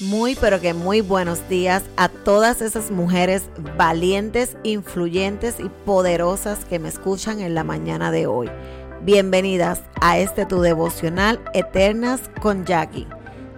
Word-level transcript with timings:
Muy 0.00 0.36
pero 0.36 0.60
que 0.60 0.74
muy 0.74 1.00
buenos 1.00 1.48
días 1.48 1.82
a 1.96 2.08
todas 2.08 2.62
esas 2.62 2.92
mujeres 2.92 3.42
valientes, 3.76 4.56
influyentes 4.62 5.56
y 5.58 5.68
poderosas 5.84 6.64
que 6.64 6.78
me 6.78 6.88
escuchan 6.88 7.40
en 7.40 7.56
la 7.56 7.64
mañana 7.64 8.12
de 8.12 8.28
hoy. 8.28 8.48
Bienvenidas 9.02 9.80
a 10.00 10.18
este 10.18 10.46
tu 10.46 10.60
devocional 10.60 11.40
Eternas 11.52 12.30
con 12.40 12.64
Jackie, 12.64 13.08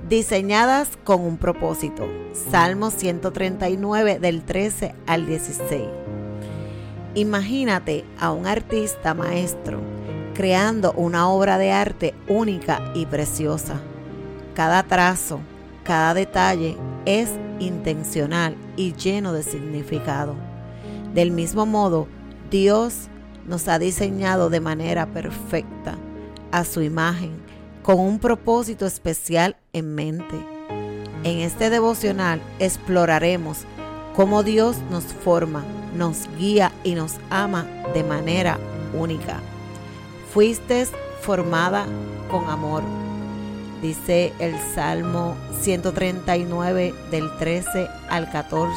diseñadas 0.08 0.88
con 1.04 1.20
un 1.20 1.36
propósito. 1.36 2.08
Salmo 2.50 2.90
139 2.90 4.18
del 4.18 4.42
13 4.42 4.94
al 5.06 5.26
16. 5.26 5.82
Imagínate 7.16 8.06
a 8.18 8.32
un 8.32 8.46
artista 8.46 9.12
maestro 9.12 9.78
creando 10.32 10.92
una 10.92 11.28
obra 11.28 11.58
de 11.58 11.70
arte 11.70 12.14
única 12.28 12.92
y 12.94 13.04
preciosa. 13.04 13.78
Cada 14.54 14.82
trazo, 14.84 15.40
cada 15.84 16.14
detalle 16.14 16.76
es 17.06 17.30
intencional 17.58 18.56
y 18.76 18.92
lleno 18.94 19.32
de 19.32 19.42
significado. 19.42 20.34
Del 21.14 21.30
mismo 21.30 21.66
modo, 21.66 22.06
Dios 22.50 23.08
nos 23.46 23.68
ha 23.68 23.78
diseñado 23.78 24.50
de 24.50 24.60
manera 24.60 25.06
perfecta 25.06 25.96
a 26.52 26.64
su 26.64 26.82
imagen, 26.82 27.32
con 27.82 27.98
un 27.98 28.18
propósito 28.18 28.86
especial 28.86 29.56
en 29.72 29.94
mente. 29.94 30.36
En 31.24 31.38
este 31.38 31.70
devocional 31.70 32.40
exploraremos 32.58 33.64
cómo 34.14 34.42
Dios 34.42 34.76
nos 34.90 35.04
forma, 35.04 35.64
nos 35.96 36.28
guía 36.38 36.72
y 36.84 36.94
nos 36.94 37.14
ama 37.30 37.66
de 37.94 38.04
manera 38.04 38.58
única. 38.98 39.40
Fuiste 40.32 40.86
formada 41.20 41.86
con 42.30 42.48
amor 42.48 42.82
dice 43.82 44.32
el 44.38 44.54
Salmo 44.74 45.36
139 45.60 46.94
del 47.10 47.36
13 47.38 47.88
al 48.08 48.30
14, 48.30 48.72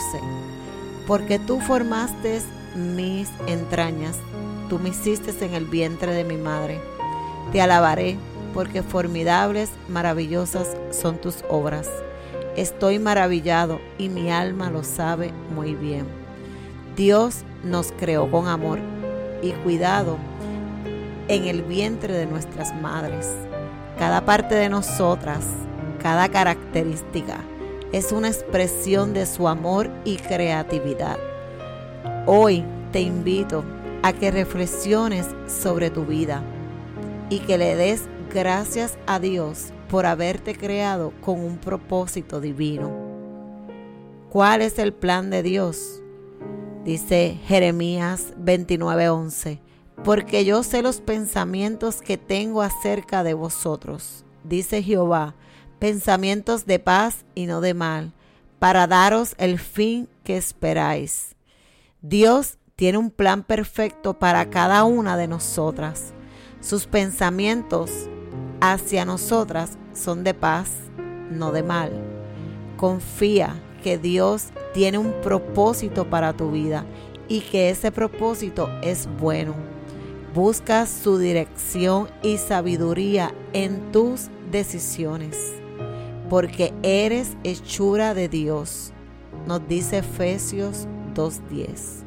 porque 1.07 1.39
tú 1.39 1.59
formaste 1.59 2.41
mis 2.75 3.29
entrañas, 3.47 4.17
tú 4.69 4.79
me 4.79 4.89
hiciste 4.89 5.33
en 5.45 5.53
el 5.53 5.65
vientre 5.65 6.13
de 6.13 6.23
mi 6.23 6.37
madre. 6.37 6.79
Te 7.51 7.61
alabaré, 7.61 8.17
porque 8.53 8.83
formidables, 8.83 9.69
maravillosas 9.89 10.77
son 10.91 11.17
tus 11.17 11.43
obras. 11.49 11.89
Estoy 12.55 12.99
maravillado 12.99 13.79
y 13.97 14.09
mi 14.09 14.31
alma 14.31 14.69
lo 14.69 14.83
sabe 14.83 15.31
muy 15.53 15.75
bien. 15.75 16.05
Dios 16.95 17.43
nos 17.63 17.91
creó 17.91 18.29
con 18.29 18.47
amor 18.47 18.79
y 19.41 19.51
cuidado 19.51 20.17
en 21.27 21.45
el 21.45 21.63
vientre 21.63 22.13
de 22.13 22.25
nuestras 22.27 22.75
madres. 22.79 23.27
Cada 23.97 24.25
parte 24.25 24.55
de 24.55 24.69
nosotras, 24.69 25.45
cada 26.01 26.27
característica, 26.29 27.37
es 27.91 28.11
una 28.11 28.27
expresión 28.27 29.13
de 29.13 29.27
su 29.27 29.47
amor 29.47 29.89
y 30.03 30.17
creatividad. 30.17 31.17
Hoy 32.25 32.63
te 32.91 33.01
invito 33.01 33.63
a 34.01 34.11
que 34.11 34.31
reflexiones 34.31 35.27
sobre 35.47 35.91
tu 35.91 36.05
vida 36.05 36.41
y 37.29 37.39
que 37.39 37.57
le 37.57 37.75
des 37.75 38.03
gracias 38.33 38.97
a 39.05 39.19
Dios 39.19 39.71
por 39.89 40.07
haberte 40.07 40.55
creado 40.55 41.13
con 41.21 41.39
un 41.39 41.57
propósito 41.57 42.41
divino. 42.41 42.91
¿Cuál 44.29 44.63
es 44.63 44.79
el 44.79 44.91
plan 44.91 45.29
de 45.29 45.43
Dios? 45.43 46.01
Dice 46.83 47.37
Jeremías 47.45 48.33
29:11 48.43 49.59
porque 50.03 50.45
yo 50.45 50.63
sé 50.63 50.81
los 50.81 51.01
pensamientos 51.01 52.01
que 52.01 52.17
tengo 52.17 52.61
acerca 52.61 53.23
de 53.23 53.33
vosotros, 53.33 54.25
dice 54.43 54.81
Jehová, 54.81 55.35
pensamientos 55.79 56.65
de 56.65 56.79
paz 56.79 57.25
y 57.35 57.45
no 57.45 57.61
de 57.61 57.73
mal, 57.73 58.13
para 58.59 58.87
daros 58.87 59.35
el 59.37 59.59
fin 59.59 60.07
que 60.23 60.37
esperáis. 60.37 61.35
Dios 62.01 62.57
tiene 62.75 62.97
un 62.97 63.11
plan 63.11 63.43
perfecto 63.43 64.17
para 64.17 64.49
cada 64.49 64.83
una 64.83 65.15
de 65.17 65.27
nosotras. 65.27 66.13
Sus 66.59 66.85
pensamientos 66.87 67.91
hacia 68.61 69.05
nosotras 69.05 69.77
son 69.93 70.23
de 70.23 70.33
paz, 70.33 70.69
no 71.29 71.51
de 71.51 71.63
mal. 71.63 71.91
Confía 72.77 73.61
que 73.83 73.97
Dios 73.97 74.47
tiene 74.73 74.97
un 74.97 75.13
propósito 75.21 76.09
para 76.09 76.33
tu 76.33 76.51
vida 76.51 76.85
y 77.27 77.41
que 77.41 77.69
ese 77.69 77.91
propósito 77.91 78.69
es 78.81 79.07
bueno. 79.19 79.72
Busca 80.33 80.87
su 80.87 81.19
dirección 81.19 82.09
y 82.23 82.37
sabiduría 82.39 83.35
en 83.53 83.91
tus 83.91 84.29
decisiones, 84.51 85.37
porque 86.27 86.73
eres 86.81 87.37
hechura 87.43 88.15
de 88.15 88.29
Dios. 88.29 88.93
Nos 89.45 89.67
dice 89.67 89.99
Efesios 89.99 90.87
2.10, 91.13 92.01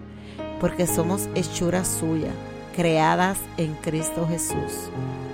porque 0.61 0.89
somos 0.89 1.29
hechura 1.37 1.85
suya, 1.85 2.33
creadas 2.75 3.39
en 3.59 3.75
Cristo 3.75 4.27
Jesús, 4.29 4.91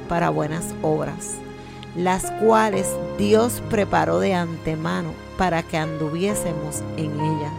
para 0.07 0.29
buenas 0.29 0.75
obras, 0.83 1.37
las 1.97 2.31
cuales 2.43 2.87
Dios 3.17 3.63
preparó 3.71 4.21
de 4.21 4.35
antemano 4.35 5.15
para 5.39 5.63
que 5.63 5.79
anduviésemos 5.79 6.83
en 6.99 7.19
ella. 7.19 7.53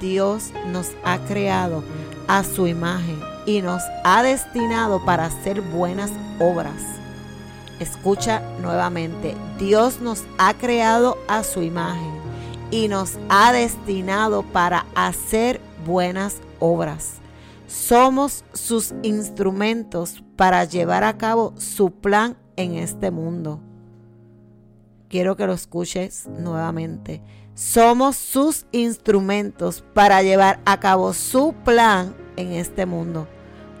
Dios 0.00 0.52
nos 0.70 0.92
ha 1.02 1.18
creado 1.26 1.82
a 2.28 2.44
su 2.44 2.66
imagen 2.66 3.20
y 3.46 3.62
nos 3.62 3.82
ha 4.04 4.22
destinado 4.22 5.04
para 5.04 5.26
hacer 5.26 5.60
buenas 5.60 6.10
obras. 6.40 6.82
Escucha 7.78 8.42
nuevamente, 8.62 9.34
Dios 9.58 10.00
nos 10.00 10.24
ha 10.38 10.54
creado 10.54 11.18
a 11.28 11.42
su 11.42 11.62
imagen 11.62 12.12
y 12.70 12.88
nos 12.88 13.18
ha 13.28 13.52
destinado 13.52 14.42
para 14.42 14.86
hacer 14.94 15.60
buenas 15.84 16.40
obras. 16.58 17.14
Somos 17.66 18.44
sus 18.52 18.94
instrumentos 19.02 20.22
para 20.36 20.64
llevar 20.64 21.04
a 21.04 21.18
cabo 21.18 21.54
su 21.58 21.90
plan 21.90 22.36
en 22.56 22.74
este 22.76 23.10
mundo. 23.10 23.60
Quiero 25.08 25.36
que 25.36 25.46
lo 25.46 25.52
escuches 25.52 26.26
nuevamente. 26.26 27.22
Somos 27.56 28.16
sus 28.16 28.66
instrumentos 28.70 29.82
para 29.94 30.22
llevar 30.22 30.60
a 30.66 30.78
cabo 30.78 31.14
su 31.14 31.54
plan 31.64 32.14
en 32.36 32.52
este 32.52 32.84
mundo. 32.84 33.26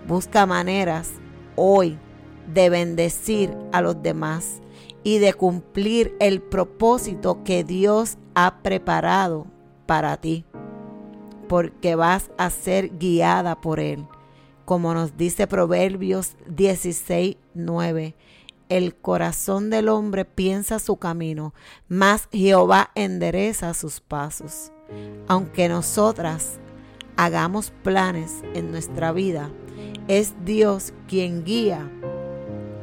Busca 0.08 0.46
maneras 0.46 1.10
hoy 1.56 1.98
de 2.54 2.70
bendecir 2.70 3.54
a 3.72 3.82
los 3.82 4.02
demás 4.02 4.62
y 5.04 5.18
de 5.18 5.34
cumplir 5.34 6.16
el 6.20 6.40
propósito 6.40 7.44
que 7.44 7.64
Dios 7.64 8.16
ha 8.34 8.62
preparado 8.62 9.46
para 9.84 10.16
ti, 10.16 10.46
porque 11.46 11.96
vas 11.96 12.30
a 12.38 12.48
ser 12.48 12.96
guiada 12.96 13.60
por 13.60 13.78
Él. 13.78 14.06
Como 14.64 14.94
nos 14.94 15.18
dice 15.18 15.46
Proverbios 15.46 16.34
16, 16.48 17.36
9, 17.52 18.14
el 18.68 18.94
corazón 18.94 19.70
del 19.70 19.88
hombre 19.88 20.24
piensa 20.24 20.78
su 20.78 20.96
camino, 20.96 21.54
mas 21.88 22.28
Jehová 22.32 22.90
endereza 22.94 23.74
sus 23.74 24.00
pasos. 24.00 24.72
Aunque 25.28 25.68
nosotras 25.68 26.58
hagamos 27.16 27.72
planes 27.82 28.42
en 28.54 28.70
nuestra 28.70 29.12
vida, 29.12 29.50
es 30.08 30.34
Dios 30.44 30.92
quien 31.08 31.44
guía 31.44 31.90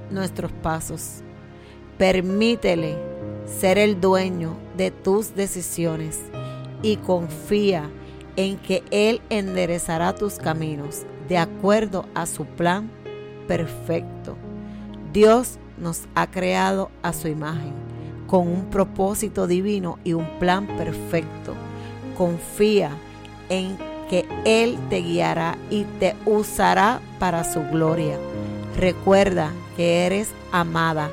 nuestros 0.10 0.52
pasos. 0.52 1.22
Permítele 1.98 2.98
ser 3.46 3.78
el 3.78 4.00
dueño 4.00 4.58
de 4.78 4.92
tus 4.92 5.36
decisiones 5.36 6.20
y 6.82 6.98
confía 6.98 7.90
en 8.36 8.58
que 8.58 8.84
Él 8.92 9.22
enderezará 9.30 10.16
tus 10.16 10.36
caminos 10.36 11.04
de 11.28 11.38
acuerdo 11.38 12.06
a 12.14 12.26
su 12.26 12.46
plan 12.46 12.90
perfecto. 13.48 14.36
Dios 15.12 15.60
nos 15.78 16.03
ha 16.16 16.28
creado 16.28 16.89
a 17.01 17.13
su 17.13 17.28
imagen 17.28 17.73
con 18.28 18.47
un 18.47 18.66
propósito 18.66 19.45
divino 19.47 20.00
y 20.03 20.14
un 20.14 20.28
plan 20.40 20.66
perfecto. 20.66 21.53
Confía 22.17 22.91
en 23.49 23.78
que 24.09 24.25
Él 24.46 24.78
te 24.90 25.02
guiará 25.02 25.58
y 25.70 25.84
te 25.99 26.16
usará 26.25 26.99
para 27.20 27.43
su 27.43 27.61
gloria. 27.61 28.17
Recuerda 28.78 29.52
que 29.78 30.05
eres 30.05 30.29
amada 30.52 31.09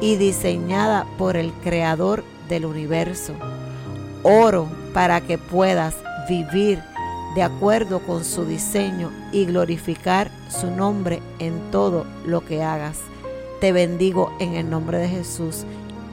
y 0.00 0.16
diseñada 0.16 1.06
por 1.18 1.36
el 1.36 1.52
Creador 1.64 2.24
del 2.48 2.66
universo. 2.66 3.34
Oro 4.22 4.68
para 4.94 5.20
que 5.20 5.38
puedas 5.38 5.94
vivir 6.28 6.80
de 7.34 7.42
acuerdo 7.42 8.00
con 8.00 8.24
su 8.24 8.44
diseño 8.44 9.10
y 9.32 9.44
glorificar 9.44 10.30
su 10.48 10.70
nombre 10.70 11.20
en 11.38 11.70
todo 11.70 12.04
lo 12.26 12.44
que 12.44 12.62
hagas. 12.62 12.98
Te 13.60 13.72
bendigo 13.72 14.32
en 14.40 14.54
el 14.54 14.70
nombre 14.70 14.96
de 14.96 15.08
Jesús 15.08 15.64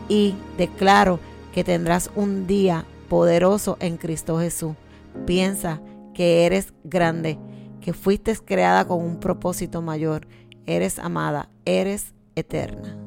y 0.09 0.35
declaro 0.57 1.21
que 1.53 1.63
tendrás 1.63 2.11
un 2.13 2.45
día 2.45 2.85
poderoso 3.07 3.77
en 3.79 3.95
Cristo 3.95 4.37
Jesús. 4.37 4.75
Piensa 5.25 5.81
que 6.13 6.45
eres 6.45 6.73
grande, 6.83 7.39
que 7.79 7.93
fuiste 7.93 8.35
creada 8.35 8.85
con 8.85 9.01
un 9.01 9.21
propósito 9.21 9.81
mayor, 9.81 10.27
eres 10.65 10.99
amada, 10.99 11.49
eres 11.63 12.13
eterna. 12.35 13.06